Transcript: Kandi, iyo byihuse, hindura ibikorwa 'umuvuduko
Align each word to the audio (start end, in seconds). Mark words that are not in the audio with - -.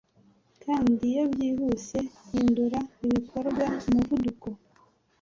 Kandi, 0.63 1.03
iyo 1.11 1.23
byihuse, 1.33 1.97
hindura 2.29 2.79
ibikorwa 3.05 3.65
'umuvuduko 3.81 4.47